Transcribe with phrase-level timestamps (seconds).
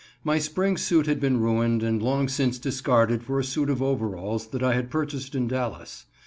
[0.23, 4.47] My spring suit had been ruined, and long since discarded for a suit of overalls
[4.47, 6.07] that I had purchased in Dallas.